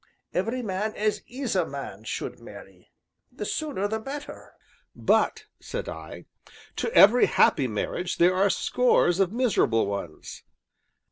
[0.33, 2.91] Every man as is a man should marry
[3.31, 4.55] the sooner the better."
[4.95, 6.25] "But," said I,
[6.77, 10.41] "to every happy marriage there are scores of miserable ones."